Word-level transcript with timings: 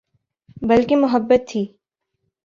بلکہ 0.69 0.95
محبت 0.95 1.41
تھی 1.49 1.63